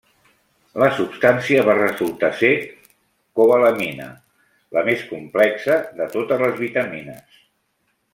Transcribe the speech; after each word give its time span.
La 0.83 0.85
substància 0.99 1.65
va 1.67 1.75
resultar 1.79 2.31
ser 2.39 2.49
cobalamina 3.39 4.07
-la 4.77 4.83
més 4.91 5.05
complexa 5.11 5.77
de 6.01 6.09
totes 6.17 6.43
les 6.49 6.57
vitamines-. 6.67 7.39